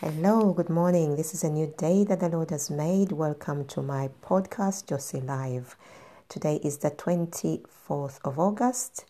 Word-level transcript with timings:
Hello, 0.00 0.52
good 0.52 0.70
morning. 0.70 1.16
This 1.16 1.34
is 1.34 1.42
a 1.42 1.50
new 1.50 1.74
day 1.76 2.04
that 2.04 2.20
the 2.20 2.28
Lord 2.28 2.50
has 2.50 2.70
made. 2.70 3.10
Welcome 3.10 3.64
to 3.64 3.82
my 3.82 4.10
podcast, 4.22 4.86
Josie 4.86 5.20
Live. 5.20 5.74
Today 6.28 6.60
is 6.62 6.78
the 6.78 6.92
24th 6.92 8.20
of 8.24 8.38
August, 8.38 9.06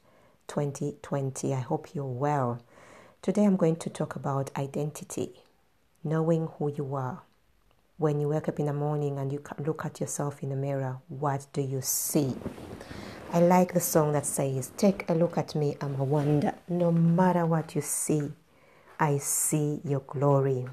2020. 0.46 1.52
I 1.52 1.60
hope 1.60 1.94
you're 1.94 2.06
well. 2.06 2.62
Today 3.20 3.44
I'm 3.44 3.56
going 3.56 3.76
to 3.76 3.90
talk 3.90 4.16
about 4.16 4.50
identity, 4.56 5.42
knowing 6.02 6.48
who 6.58 6.72
you 6.72 6.94
are. 6.94 7.20
When 7.98 8.18
you 8.18 8.28
wake 8.30 8.48
up 8.48 8.58
in 8.58 8.64
the 8.64 8.72
morning 8.72 9.18
and 9.18 9.30
you 9.30 9.42
look 9.58 9.84
at 9.84 10.00
yourself 10.00 10.42
in 10.42 10.48
the 10.48 10.56
mirror, 10.56 11.00
what 11.08 11.48
do 11.52 11.60
you 11.60 11.82
see? 11.82 12.34
I 13.30 13.40
like 13.40 13.74
the 13.74 13.80
song 13.80 14.12
that 14.12 14.24
says, 14.24 14.72
Take 14.78 15.04
a 15.10 15.12
look 15.12 15.36
at 15.36 15.54
me, 15.54 15.76
I'm 15.82 16.00
a 16.00 16.04
wonder. 16.04 16.54
No 16.66 16.90
matter 16.90 17.44
what 17.44 17.74
you 17.74 17.82
see, 17.82 18.32
I 19.00 19.18
see 19.18 19.80
your 19.84 20.00
glory. 20.00 20.66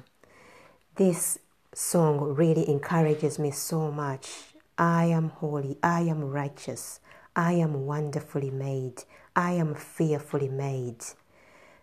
This 0.96 1.38
song 1.72 2.18
really 2.34 2.68
encourages 2.68 3.38
me 3.38 3.52
so 3.52 3.92
much. 3.92 4.54
I 4.76 5.06
am 5.06 5.28
holy, 5.28 5.78
I 5.82 6.02
am 6.02 6.24
righteous, 6.24 7.00
I 7.36 7.52
am 7.52 7.86
wonderfully 7.86 8.50
made, 8.50 9.04
I 9.34 9.52
am 9.52 9.74
fearfully 9.74 10.48
made. 10.48 11.04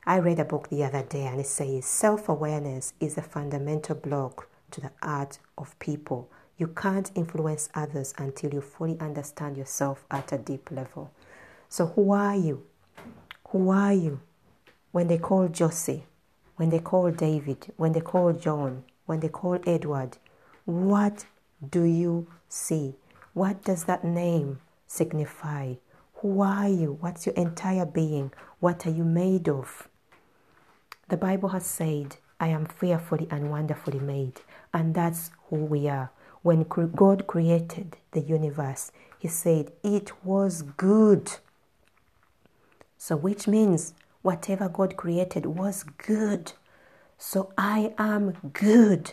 I 0.06 0.18
read 0.18 0.40
a 0.40 0.46
book 0.46 0.70
the 0.70 0.84
other 0.84 1.04
day 1.04 1.24
and 1.26 1.40
it 1.40 1.48
says 1.48 1.86
self 1.86 2.28
awareness 2.28 2.94
is 3.00 3.18
a 3.18 3.22
fundamental 3.22 3.96
block 3.96 4.50
to 4.72 4.82
the 4.82 4.92
art 5.02 5.40
of 5.58 5.80
people. 5.80 6.30
You 6.58 6.68
can't 6.68 7.10
influence 7.16 7.70
others 7.74 8.14
until 8.18 8.54
you 8.54 8.62
fully 8.62 9.00
understand 9.00 9.56
yourself 9.58 10.06
at 10.12 10.32
a 10.34 10.38
deep 10.38 10.72
level. 10.72 11.12
So, 11.70 11.88
who 11.88 12.12
are 12.12 12.36
you? 12.36 12.66
Who 13.50 13.70
are 13.70 13.94
you? 13.94 14.20
When 14.92 15.08
they 15.08 15.18
call 15.18 15.48
Josie, 15.48 16.06
when 16.56 16.70
they 16.70 16.80
call 16.80 17.12
David, 17.12 17.72
when 17.78 17.94
they 17.94 18.02
call 18.02 18.34
John, 18.34 18.84
when 19.06 19.20
they 19.20 19.30
call 19.30 19.60
Edward, 19.66 20.18
what 20.66 21.26
do 21.68 21.84
you 21.84 22.28
see? 22.48 22.96
What 23.34 23.64
does 23.64 23.86
that 23.86 24.04
name 24.04 24.60
signify? 24.88 25.76
Who 26.16 26.42
are 26.42 26.70
you? 26.70 26.98
What's 27.02 27.26
your 27.26 27.36
entire 27.36 27.86
being? 27.86 28.32
What 28.60 28.86
are 28.86 28.92
you 28.92 29.04
made 29.04 29.50
of? 29.50 29.90
The 31.10 31.18
Bible 31.18 31.50
has 31.50 31.66
said, 31.66 32.18
I 32.40 32.48
am 32.48 32.66
fearfully 32.66 33.28
and 33.30 33.50
wonderfully 33.50 34.00
made. 34.00 34.42
And 34.74 34.96
that's 34.96 35.32
who 35.50 35.58
we 35.58 35.88
are. 35.88 36.12
When 36.42 36.64
God 36.64 37.28
created 37.28 37.98
the 38.12 38.22
universe, 38.22 38.92
He 39.18 39.28
said, 39.28 39.72
It 39.84 40.12
was 40.26 40.62
good. 40.62 41.32
So, 42.98 43.16
which 43.16 43.48
means 43.48 43.94
whatever 44.24 44.68
God 44.68 44.98
created 44.98 45.46
was 45.46 45.84
good. 45.84 46.54
So 47.18 47.54
I 47.58 47.94
am 47.98 48.52
good. 48.54 49.12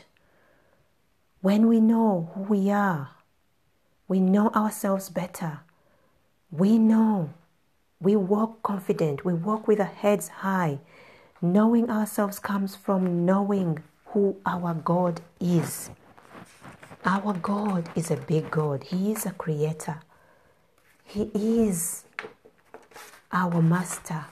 When 1.42 1.69
we 1.69 1.80
know 1.80 2.30
who 2.34 2.42
we 2.42 2.70
are, 2.70 3.11
we 4.08 4.20
know 4.20 4.48
ourselves 4.50 5.11
better. 5.11 5.61
We 6.50 6.78
know. 6.78 7.31
We 8.00 8.16
walk 8.16 8.62
confident. 8.62 9.25
We 9.25 9.34
walk 9.34 9.69
with 9.69 9.81
our 9.81 9.86
heads 9.86 10.28
high. 10.28 10.81
Knowing 11.42 11.91
ourselves 11.91 12.38
comes 12.38 12.77
from 12.77 13.25
knowing 13.25 13.83
who 14.06 14.36
our 14.44 14.75
God 14.75 15.20
is. 15.41 15.91
Our 17.05 17.33
God 17.34 17.88
is 17.94 18.11
a 18.11 18.16
big 18.16 18.50
God. 18.50 18.84
He 18.84 19.12
is 19.12 19.25
a 19.25 19.31
creator. 19.31 20.00
He 21.05 21.31
is 21.34 22.05
our 23.33 23.62
master. 23.62 24.27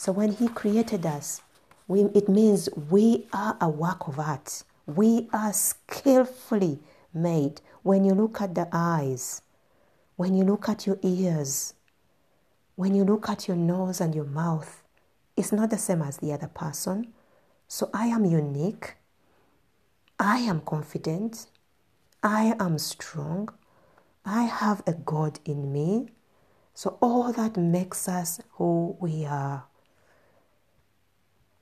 So 0.00 0.12
when 0.12 0.32
He 0.32 0.48
created 0.48 1.04
us, 1.04 1.42
we, 1.86 2.04
it 2.14 2.26
means 2.26 2.70
we 2.88 3.26
are 3.34 3.54
a 3.60 3.68
work 3.68 4.08
of 4.08 4.18
art. 4.18 4.64
We 4.86 5.28
are 5.30 5.52
skillfully 5.52 6.78
made. 7.12 7.60
When 7.82 8.06
you 8.06 8.14
look 8.14 8.40
at 8.40 8.54
the 8.54 8.66
eyes, 8.72 9.42
when 10.16 10.34
you 10.34 10.42
look 10.44 10.70
at 10.70 10.86
your 10.86 10.98
ears, 11.02 11.74
when 12.76 12.94
you 12.94 13.04
look 13.04 13.28
at 13.28 13.46
your 13.46 13.58
nose 13.58 14.00
and 14.00 14.14
your 14.14 14.24
mouth, 14.24 14.82
it's 15.36 15.52
not 15.52 15.68
the 15.68 15.76
same 15.76 16.00
as 16.00 16.16
the 16.16 16.32
other 16.32 16.48
person. 16.48 17.12
So 17.68 17.90
I 17.92 18.06
am 18.06 18.24
unique. 18.24 18.94
I 20.18 20.38
am 20.38 20.62
confident. 20.62 21.46
I 22.22 22.54
am 22.58 22.78
strong. 22.78 23.50
I 24.24 24.44
have 24.44 24.82
a 24.86 24.94
God 24.94 25.40
in 25.44 25.70
me. 25.70 26.08
So 26.72 26.96
all 27.02 27.34
that 27.34 27.58
makes 27.58 28.08
us 28.08 28.40
who 28.52 28.96
we 28.98 29.26
are. 29.26 29.64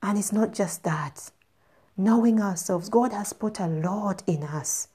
And 0.01 0.17
it's 0.17 0.31
not 0.31 0.53
just 0.53 0.83
that. 0.83 1.31
Knowing 1.97 2.39
ourselves, 2.39 2.89
God 2.89 3.11
has 3.11 3.33
put 3.33 3.59
a 3.59 3.67
lot 3.67 4.23
in 4.25 4.43
us. 4.43 4.87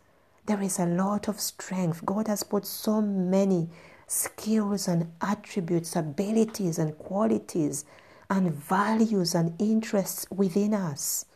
There 0.46 0.62
is 0.62 0.78
a 0.78 0.86
lot 0.86 1.28
of 1.28 1.40
strength. 1.40 2.04
God 2.04 2.28
has 2.28 2.42
put 2.42 2.66
so 2.66 3.00
many 3.00 3.68
skills 4.06 4.88
and 4.88 5.12
attributes, 5.20 5.96
abilities 5.96 6.78
and 6.78 6.96
qualities 6.98 7.84
and 8.30 8.52
values 8.54 9.34
and 9.34 9.54
interests 9.60 10.26
within 10.30 10.74
us. 10.74 11.26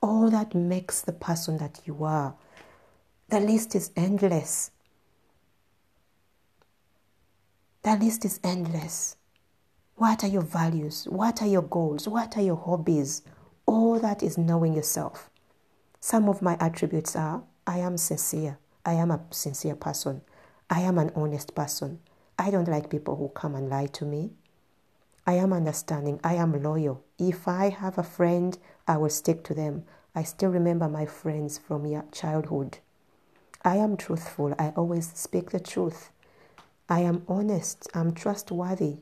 All 0.00 0.30
that 0.30 0.54
makes 0.54 1.00
the 1.00 1.12
person 1.12 1.58
that 1.58 1.80
you 1.84 2.04
are. 2.04 2.34
The 3.28 3.40
list 3.40 3.74
is 3.74 3.90
endless. 3.96 4.70
The 7.82 7.96
list 7.96 8.24
is 8.24 8.40
endless. 8.42 9.16
What 9.96 10.24
are 10.24 10.28
your 10.28 10.42
values? 10.42 11.06
What 11.08 11.40
are 11.40 11.46
your 11.46 11.62
goals? 11.62 12.08
What 12.08 12.36
are 12.36 12.42
your 12.42 12.56
hobbies? 12.56 13.22
All 13.64 14.00
that 14.00 14.24
is 14.24 14.36
knowing 14.36 14.74
yourself. 14.74 15.30
Some 16.00 16.28
of 16.28 16.42
my 16.42 16.56
attributes 16.58 17.14
are 17.14 17.44
I 17.64 17.78
am 17.78 17.96
sincere. 17.96 18.58
I 18.84 18.94
am 18.94 19.12
a 19.12 19.20
sincere 19.30 19.76
person. 19.76 20.22
I 20.68 20.80
am 20.80 20.98
an 20.98 21.12
honest 21.14 21.54
person. 21.54 22.00
I 22.36 22.50
don't 22.50 22.66
like 22.66 22.90
people 22.90 23.14
who 23.14 23.28
come 23.28 23.54
and 23.54 23.68
lie 23.68 23.86
to 23.86 24.04
me. 24.04 24.32
I 25.28 25.34
am 25.34 25.52
understanding. 25.52 26.18
I 26.24 26.34
am 26.34 26.60
loyal. 26.60 27.04
If 27.16 27.46
I 27.46 27.70
have 27.70 27.96
a 27.96 28.02
friend, 28.02 28.58
I 28.88 28.96
will 28.96 29.10
stick 29.10 29.44
to 29.44 29.54
them. 29.54 29.84
I 30.12 30.24
still 30.24 30.50
remember 30.50 30.88
my 30.88 31.06
friends 31.06 31.56
from 31.56 31.86
childhood. 32.10 32.78
I 33.62 33.76
am 33.76 33.96
truthful. 33.96 34.56
I 34.58 34.70
always 34.70 35.12
speak 35.14 35.50
the 35.50 35.60
truth. 35.60 36.10
I 36.88 37.00
am 37.00 37.22
honest. 37.28 37.88
I'm 37.94 38.12
trustworthy. 38.12 38.98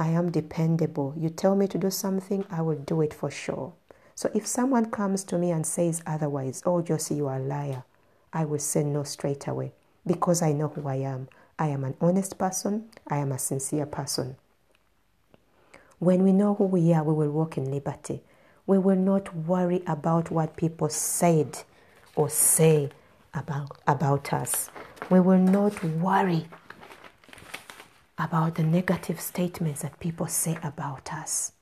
I 0.00 0.08
am 0.08 0.30
dependable. 0.30 1.12
You 1.14 1.28
tell 1.28 1.54
me 1.54 1.68
to 1.68 1.76
do 1.76 1.90
something, 1.90 2.46
I 2.50 2.62
will 2.62 2.78
do 2.78 3.02
it 3.02 3.12
for 3.12 3.30
sure. 3.30 3.74
So 4.14 4.30
if 4.34 4.46
someone 4.46 4.90
comes 4.90 5.24
to 5.24 5.36
me 5.36 5.50
and 5.50 5.66
says 5.66 6.02
otherwise, 6.06 6.62
oh, 6.64 6.80
Josie, 6.80 7.16
you 7.16 7.26
are 7.26 7.36
a 7.36 7.42
liar, 7.42 7.84
I 8.32 8.46
will 8.46 8.60
say 8.60 8.82
no 8.82 9.02
straight 9.02 9.46
away 9.46 9.72
because 10.06 10.40
I 10.40 10.52
know 10.52 10.68
who 10.68 10.88
I 10.88 10.96
am. 10.96 11.28
I 11.58 11.66
am 11.66 11.84
an 11.84 11.96
honest 12.00 12.38
person, 12.38 12.88
I 13.08 13.18
am 13.18 13.30
a 13.30 13.38
sincere 13.38 13.84
person. 13.84 14.36
When 15.98 16.22
we 16.22 16.32
know 16.32 16.54
who 16.54 16.64
we 16.64 16.94
are, 16.94 17.04
we 17.04 17.12
will 17.12 17.30
walk 17.30 17.58
in 17.58 17.70
liberty. 17.70 18.22
We 18.66 18.78
will 18.78 18.96
not 18.96 19.36
worry 19.36 19.82
about 19.86 20.30
what 20.30 20.56
people 20.56 20.88
said 20.88 21.58
or 22.16 22.30
say 22.30 22.88
about, 23.34 23.76
about 23.86 24.32
us. 24.32 24.70
We 25.10 25.20
will 25.20 25.38
not 25.38 25.84
worry 25.84 26.48
about 28.20 28.56
the 28.56 28.62
negative 28.62 29.18
statements 29.18 29.80
that 29.80 29.98
people 29.98 30.26
say 30.26 30.58
about 30.62 31.10
us. 31.10 31.52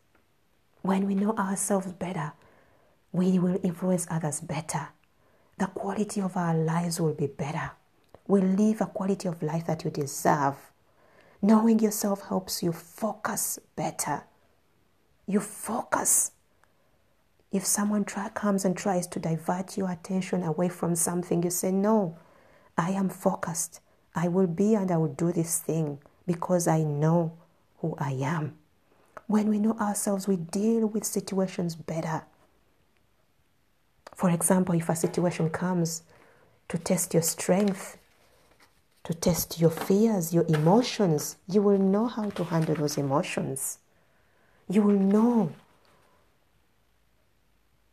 When 0.82 1.06
we 1.06 1.14
know 1.14 1.32
ourselves 1.36 1.92
better, 1.92 2.32
we 3.12 3.38
will 3.38 3.60
influence 3.62 4.08
others 4.10 4.40
better. 4.40 4.88
The 5.58 5.68
quality 5.68 6.20
of 6.20 6.36
our 6.36 6.54
lives 6.54 7.00
will 7.00 7.14
be 7.14 7.28
better. 7.28 7.70
We'll 8.26 8.42
live 8.42 8.80
a 8.80 8.86
quality 8.86 9.28
of 9.28 9.40
life 9.40 9.66
that 9.66 9.84
you 9.84 9.90
deserve. 9.90 10.56
Knowing 11.40 11.78
yourself 11.78 12.22
helps 12.28 12.60
you 12.62 12.72
focus 12.72 13.60
better. 13.76 14.24
You 15.26 15.38
focus. 15.38 16.32
If 17.52 17.64
someone 17.64 18.04
try, 18.04 18.30
comes 18.30 18.64
and 18.64 18.76
tries 18.76 19.06
to 19.08 19.20
divert 19.20 19.78
your 19.78 19.90
attention 19.90 20.42
away 20.42 20.68
from 20.68 20.96
something, 20.96 21.42
you 21.44 21.50
say, 21.50 21.70
No, 21.70 22.18
I 22.76 22.90
am 22.90 23.08
focused. 23.08 23.80
I 24.14 24.26
will 24.26 24.48
be 24.48 24.74
and 24.74 24.90
I 24.90 24.96
will 24.96 25.14
do 25.14 25.30
this 25.32 25.60
thing 25.60 26.00
because 26.28 26.68
I 26.68 26.84
know 26.84 27.32
who 27.78 27.96
I 27.98 28.12
am. 28.12 28.56
When 29.26 29.48
we 29.48 29.58
know 29.58 29.72
ourselves, 29.80 30.28
we 30.28 30.36
deal 30.36 30.86
with 30.86 31.04
situations 31.04 31.74
better. 31.74 32.22
For 34.14 34.30
example, 34.30 34.76
if 34.76 34.88
a 34.88 34.94
situation 34.94 35.50
comes 35.50 36.02
to 36.68 36.78
test 36.78 37.14
your 37.14 37.22
strength, 37.22 37.96
to 39.04 39.14
test 39.14 39.60
your 39.60 39.70
fears, 39.70 40.34
your 40.34 40.44
emotions, 40.48 41.36
you 41.48 41.62
will 41.62 41.78
know 41.78 42.06
how 42.06 42.30
to 42.30 42.44
handle 42.44 42.74
those 42.74 42.98
emotions. 42.98 43.78
You 44.68 44.82
will 44.82 44.98
know 44.98 45.52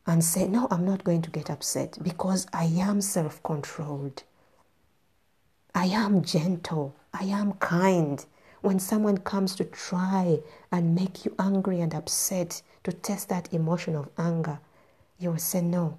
and 0.05 0.23
say, 0.23 0.47
No, 0.47 0.67
I'm 0.69 0.85
not 0.85 1.03
going 1.03 1.21
to 1.21 1.31
get 1.31 1.49
upset 1.49 1.97
because 2.01 2.47
I 2.53 2.65
am 2.65 3.01
self 3.01 3.41
controlled. 3.43 4.23
I 5.73 5.85
am 5.85 6.21
gentle. 6.21 6.95
I 7.17 7.23
am 7.25 7.53
kind. 7.53 8.25
When 8.59 8.77
someone 8.77 9.19
comes 9.19 9.56
to 9.56 9.63
try 9.63 10.39
and 10.69 10.95
make 10.95 11.23
you 11.23 11.33
angry 11.39 11.79
and 11.79 11.94
upset, 11.94 12.62
to 12.83 12.91
test 12.91 13.29
that 13.29 13.53
emotion 13.53 13.95
of 13.95 14.09
anger, 14.17 14.59
you 15.17 15.31
will 15.31 15.38
say, 15.38 15.62
No, 15.62 15.97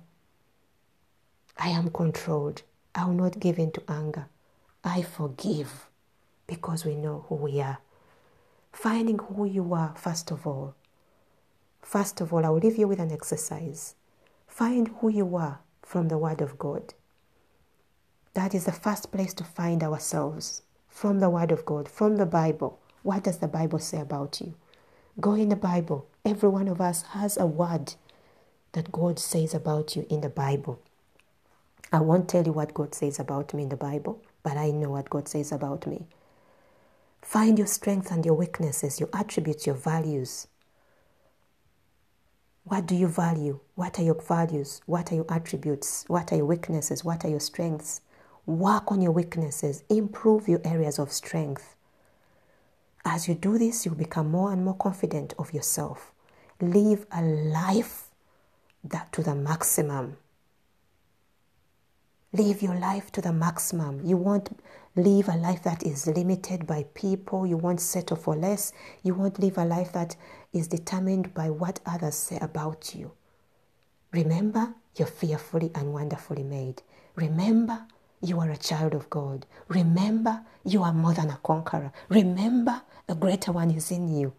I 1.56 1.68
am 1.68 1.90
controlled. 1.90 2.62
I 2.94 3.06
will 3.06 3.14
not 3.14 3.40
give 3.40 3.58
in 3.58 3.72
to 3.72 3.82
anger. 3.88 4.26
I 4.84 5.00
forgive 5.00 5.88
because 6.46 6.84
we 6.84 6.94
know 6.94 7.24
who 7.28 7.36
we 7.36 7.62
are. 7.62 7.78
Finding 8.72 9.18
who 9.18 9.46
you 9.46 9.72
are, 9.72 9.94
first 9.96 10.30
of 10.30 10.46
all. 10.46 10.74
First 11.80 12.20
of 12.20 12.34
all, 12.34 12.44
I 12.44 12.50
will 12.50 12.58
leave 12.58 12.76
you 12.76 12.88
with 12.88 13.00
an 13.00 13.10
exercise. 13.10 13.94
Find 14.46 14.88
who 14.98 15.08
you 15.08 15.34
are 15.36 15.60
from 15.82 16.08
the 16.08 16.18
Word 16.18 16.42
of 16.42 16.58
God. 16.58 16.92
That 18.34 18.54
is 18.54 18.66
the 18.66 18.72
first 18.72 19.10
place 19.12 19.32
to 19.34 19.44
find 19.44 19.82
ourselves 19.82 20.60
from 20.96 21.20
the 21.20 21.28
Word 21.28 21.52
of 21.52 21.66
God, 21.66 21.90
from 21.90 22.16
the 22.16 22.25
Bible. 22.25 22.78
What 23.02 23.25
does 23.25 23.37
the 23.37 23.48
Bible 23.48 23.78
say 23.78 24.00
about 24.00 24.40
you? 24.40 24.54
Go 25.20 25.34
in 25.34 25.50
the 25.50 25.54
Bible. 25.54 26.06
Every 26.25 26.48
one 26.48 26.69
of 26.69 26.81
us 26.81 27.02
has 27.10 27.37
a 27.37 27.44
word 27.44 27.93
that 28.72 28.90
God 28.90 29.19
says 29.19 29.52
about 29.52 29.94
you 29.94 30.06
in 30.08 30.22
the 30.22 30.31
Bible. 30.31 30.81
I 31.93 32.00
won't 32.00 32.31
tell 32.31 32.46
you 32.46 32.52
what 32.52 32.72
God 32.72 32.94
says 32.94 33.19
about 33.19 33.52
me 33.52 33.64
in 33.64 33.69
the 33.69 33.76
Bible, 33.76 34.22
but 34.43 34.56
I 34.56 34.70
know 34.70 34.88
what 34.88 35.10
God 35.10 35.28
says 35.28 35.52
about 35.52 35.87
me. 35.87 36.06
Find 37.20 37.58
your 37.58 37.66
strengths 37.66 38.10
and 38.10 38.25
your 38.25 38.34
weaknesses, 38.34 38.99
your 38.99 39.10
attributes, 39.12 39.66
your 39.66 39.76
values. 39.76 40.46
What 42.64 42.87
do 42.87 42.94
you 42.94 43.08
value? 43.08 43.60
What 43.75 43.99
are 43.99 44.02
your 44.02 44.22
values? 44.22 44.81
What 44.87 45.12
are 45.12 45.16
your 45.16 45.31
attributes? 45.31 46.06
What 46.08 46.32
are 46.32 46.37
your 46.37 46.46
weaknesses? 46.46 47.04
What 47.04 47.22
are 47.26 47.28
your 47.28 47.40
strengths? 47.40 48.00
Work 48.46 48.93
on 48.93 49.02
your 49.02 49.10
weaknesses, 49.10 49.82
improve 49.88 50.48
your 50.48 50.60
areas 50.64 51.00
of 51.00 51.12
strength. 51.12 51.75
As 53.04 53.28
you 53.28 53.34
do 53.34 53.58
this, 53.58 53.84
you'll 53.84 53.96
become 53.96 54.31
more 54.31 54.52
and 54.52 54.64
more 54.64 54.76
confident 54.76 55.34
of 55.38 55.52
yourself. 55.52 56.12
Live 56.60 57.06
a 57.10 57.22
life 57.22 58.08
that 58.84 59.12
to 59.12 59.22
the 59.22 59.34
maximum. 59.34 60.16
Live 62.32 62.62
your 62.62 62.75
life 62.75 63.10
to 63.12 63.20
the 63.20 63.32
maximum. 63.32 64.04
You 64.04 64.16
won't 64.16 64.60
live 64.94 65.28
a 65.28 65.37
life 65.37 65.62
that 65.64 65.82
is 65.82 66.06
limited 66.06 66.66
by 66.66 66.84
people. 66.94 67.46
You 67.46 67.56
won't 67.56 67.81
settle 67.81 68.16
for 68.16 68.37
less. 68.37 68.72
You 69.02 69.14
won't 69.14 69.38
live 69.38 69.58
a 69.58 69.64
life 69.64 69.92
that 69.92 70.16
is 70.52 70.69
determined 70.69 71.34
by 71.34 71.50
what 71.50 71.81
others 71.84 72.14
say 72.14 72.38
about 72.40 72.94
you. 72.94 73.12
Remember, 74.12 74.75
you're 74.96 75.08
fearfully 75.08 75.70
and 75.75 75.92
wonderfully 75.92 76.42
made. 76.42 76.82
Remember, 77.14 77.87
you 78.20 78.40
are 78.40 78.50
a 78.50 78.56
child 78.56 78.94
of 78.94 79.10
God. 79.10 79.46
Remember, 79.68 80.42
you 80.64 80.82
are 80.82 80.92
more 80.92 81.14
than 81.14 81.30
a 81.30 81.38
conqueror. 81.42 81.92
Remember, 82.08 82.82
a 83.08 83.14
greater 83.14 83.52
one 83.52 83.70
is 83.70 83.90
in 83.90 84.08
you 84.08 84.32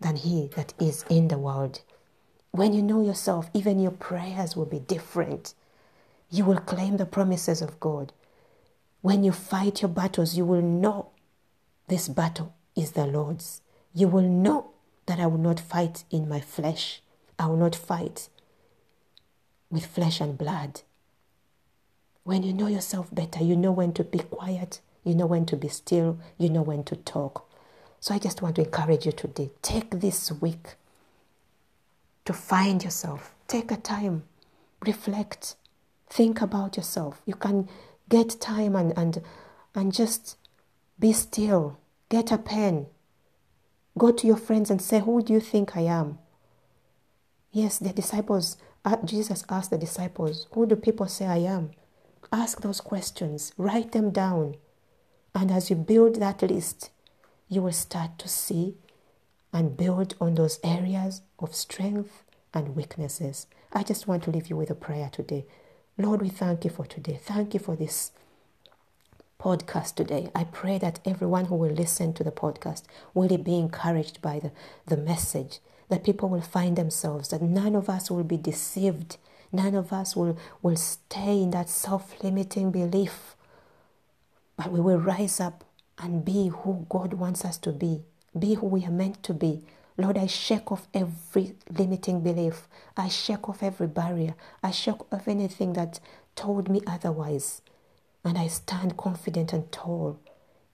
than 0.00 0.16
he 0.16 0.48
that 0.56 0.74
is 0.78 1.04
in 1.08 1.28
the 1.28 1.38
world. 1.38 1.80
When 2.50 2.72
you 2.72 2.82
know 2.82 3.02
yourself, 3.02 3.50
even 3.54 3.78
your 3.78 3.92
prayers 3.92 4.56
will 4.56 4.66
be 4.66 4.78
different. 4.78 5.54
You 6.30 6.44
will 6.44 6.58
claim 6.58 6.96
the 6.96 7.06
promises 7.06 7.62
of 7.62 7.78
God. 7.80 8.12
When 9.00 9.22
you 9.22 9.32
fight 9.32 9.82
your 9.82 9.90
battles, 9.90 10.36
you 10.36 10.44
will 10.44 10.62
know 10.62 11.10
this 11.88 12.08
battle 12.08 12.54
is 12.76 12.92
the 12.92 13.06
Lord's. 13.06 13.62
You 13.94 14.08
will 14.08 14.28
know 14.28 14.72
that 15.06 15.20
I 15.20 15.26
will 15.26 15.38
not 15.38 15.60
fight 15.60 16.04
in 16.10 16.28
my 16.28 16.40
flesh. 16.40 17.00
I 17.38 17.46
will 17.46 17.56
not 17.56 17.74
fight 17.74 18.28
with 19.70 19.86
flesh 19.86 20.20
and 20.20 20.36
blood. 20.36 20.82
When 22.28 22.42
you 22.42 22.52
know 22.52 22.66
yourself 22.66 23.08
better, 23.10 23.42
you 23.42 23.56
know 23.56 23.72
when 23.72 23.94
to 23.94 24.04
be 24.04 24.18
quiet, 24.18 24.82
you 25.02 25.14
know 25.14 25.24
when 25.24 25.46
to 25.46 25.56
be 25.56 25.68
still, 25.68 26.18
you 26.36 26.50
know 26.50 26.60
when 26.60 26.84
to 26.84 26.94
talk. 26.94 27.48
So 28.00 28.14
I 28.14 28.18
just 28.18 28.42
want 28.42 28.56
to 28.56 28.64
encourage 28.66 29.06
you 29.06 29.12
today. 29.12 29.48
Take 29.62 29.88
this 30.00 30.30
week 30.30 30.74
to 32.26 32.34
find 32.34 32.84
yourself. 32.84 33.34
Take 33.46 33.70
a 33.70 33.78
time, 33.78 34.24
reflect, 34.84 35.56
think 36.10 36.42
about 36.42 36.76
yourself. 36.76 37.22
You 37.24 37.32
can 37.32 37.66
get 38.10 38.38
time 38.38 38.76
and, 38.76 38.92
and, 38.94 39.22
and 39.74 39.90
just 39.90 40.36
be 41.00 41.14
still. 41.14 41.78
Get 42.10 42.30
a 42.30 42.36
pen. 42.36 42.88
Go 43.96 44.12
to 44.12 44.26
your 44.26 44.36
friends 44.36 44.70
and 44.70 44.82
say, 44.82 45.00
Who 45.00 45.22
do 45.22 45.32
you 45.32 45.40
think 45.40 45.78
I 45.78 45.84
am? 45.84 46.18
Yes, 47.52 47.78
the 47.78 47.94
disciples, 47.94 48.58
uh, 48.84 48.98
Jesus 49.02 49.46
asked 49.48 49.70
the 49.70 49.78
disciples, 49.78 50.46
Who 50.52 50.66
do 50.66 50.76
people 50.76 51.06
say 51.06 51.24
I 51.24 51.38
am? 51.38 51.70
Ask 52.32 52.60
those 52.60 52.80
questions, 52.80 53.52
write 53.56 53.92
them 53.92 54.10
down. 54.10 54.56
And 55.34 55.50
as 55.50 55.70
you 55.70 55.76
build 55.76 56.16
that 56.16 56.42
list, 56.42 56.90
you 57.48 57.62
will 57.62 57.72
start 57.72 58.18
to 58.18 58.28
see 58.28 58.74
and 59.52 59.76
build 59.76 60.14
on 60.20 60.34
those 60.34 60.60
areas 60.62 61.22
of 61.38 61.54
strength 61.54 62.24
and 62.52 62.76
weaknesses. 62.76 63.46
I 63.72 63.82
just 63.82 64.06
want 64.06 64.24
to 64.24 64.30
leave 64.30 64.48
you 64.48 64.56
with 64.56 64.70
a 64.70 64.74
prayer 64.74 65.08
today. 65.10 65.44
Lord, 65.96 66.22
we 66.22 66.28
thank 66.28 66.64
you 66.64 66.70
for 66.70 66.86
today. 66.86 67.18
Thank 67.22 67.54
you 67.54 67.60
for 67.60 67.76
this 67.76 68.12
podcast 69.40 69.94
today. 69.94 70.30
I 70.34 70.44
pray 70.44 70.78
that 70.78 71.00
everyone 71.04 71.46
who 71.46 71.54
will 71.54 71.70
listen 71.70 72.12
to 72.14 72.24
the 72.24 72.30
podcast 72.30 72.82
will 73.14 73.28
be 73.38 73.58
encouraged 73.58 74.20
by 74.20 74.40
the, 74.40 74.50
the 74.86 74.96
message, 74.96 75.60
that 75.88 76.04
people 76.04 76.28
will 76.28 76.42
find 76.42 76.76
themselves, 76.76 77.28
that 77.28 77.42
none 77.42 77.74
of 77.74 77.88
us 77.88 78.10
will 78.10 78.24
be 78.24 78.36
deceived 78.36 79.16
None 79.52 79.74
of 79.74 79.92
us 79.92 80.14
will, 80.14 80.38
will 80.62 80.76
stay 80.76 81.42
in 81.42 81.50
that 81.52 81.68
self 81.68 82.22
limiting 82.22 82.70
belief, 82.70 83.36
but 84.56 84.70
we 84.70 84.80
will 84.80 84.98
rise 84.98 85.40
up 85.40 85.64
and 85.98 86.24
be 86.24 86.48
who 86.48 86.86
God 86.88 87.14
wants 87.14 87.44
us 87.44 87.58
to 87.58 87.72
be, 87.72 88.02
be 88.38 88.54
who 88.54 88.66
we 88.66 88.84
are 88.84 88.90
meant 88.90 89.22
to 89.24 89.34
be. 89.34 89.62
Lord, 89.96 90.16
I 90.16 90.26
shake 90.26 90.70
off 90.70 90.86
every 90.94 91.56
limiting 91.76 92.20
belief. 92.22 92.68
I 92.96 93.08
shake 93.08 93.48
off 93.48 93.62
every 93.64 93.88
barrier. 93.88 94.34
I 94.62 94.70
shake 94.70 95.12
off 95.12 95.26
anything 95.26 95.72
that 95.72 95.98
told 96.36 96.68
me 96.68 96.82
otherwise. 96.86 97.62
And 98.24 98.38
I 98.38 98.46
stand 98.46 98.96
confident 98.96 99.52
and 99.52 99.70
tall 99.72 100.20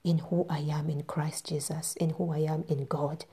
in 0.02 0.18
who 0.18 0.44
I 0.50 0.58
am 0.58 0.90
in 0.90 1.04
Christ 1.04 1.46
Jesus, 1.48 1.94
in 1.96 2.10
who 2.10 2.32
I 2.32 2.40
am 2.40 2.64
in 2.68 2.84
God. 2.84 3.24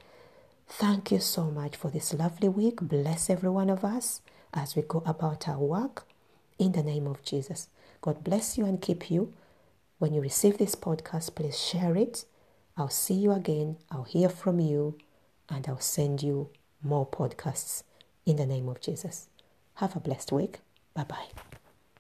Thank 0.68 1.12
you 1.12 1.20
so 1.20 1.46
much 1.52 1.76
for 1.76 1.90
this 1.90 2.14
lovely 2.14 2.48
week. 2.48 2.80
Bless 2.82 3.30
every 3.30 3.50
one 3.50 3.70
of 3.70 3.84
us 3.84 4.22
as 4.54 4.76
we 4.76 4.82
go 4.82 5.04
about 5.06 5.48
our 5.48 5.60
work 5.60 6.06
in 6.60 6.74
the 6.74 6.84
name 6.84 7.08
of 7.08 7.24
Jesus. 7.24 7.70
God 8.02 8.24
bless 8.24 8.58
you 8.58 8.66
and 8.66 8.82
keep 8.82 9.10
you. 9.10 9.34
When 10.00 10.14
you 10.14 10.22
receive 10.22 10.58
this 10.58 10.76
podcast, 10.76 11.36
please 11.36 11.60
share 11.60 11.96
it. 11.96 12.26
I'll 12.78 12.90
see 12.90 13.14
you 13.14 13.32
again. 13.32 13.78
I'll 13.92 14.04
hear 14.04 14.30
from 14.30 14.60
you 14.60 14.98
and 15.50 15.68
I'll 15.68 15.80
send 15.80 16.24
you 16.24 16.50
more 16.84 17.06
podcasts 17.06 17.84
in 18.26 18.38
the 18.38 18.46
name 18.46 18.68
of 18.70 18.82
Jesus. 18.82 19.28
Have 19.76 19.96
a 19.96 20.00
blessed 20.00 20.32
week. 20.32 20.60
Bye 20.94 21.04
bye. 21.04 21.61